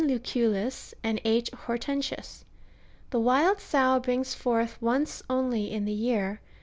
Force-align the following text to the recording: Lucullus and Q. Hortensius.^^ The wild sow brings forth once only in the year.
Lucullus 0.03 0.95
and 1.03 1.21
Q. 1.23 1.43
Hortensius.^^ 1.53 2.43
The 3.11 3.19
wild 3.19 3.59
sow 3.59 3.99
brings 3.99 4.33
forth 4.33 4.81
once 4.81 5.21
only 5.29 5.71
in 5.71 5.85
the 5.85 5.93
year. 5.93 6.41